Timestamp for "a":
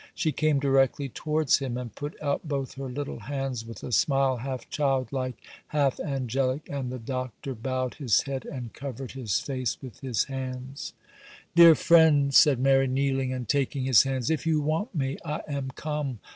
3.83-3.91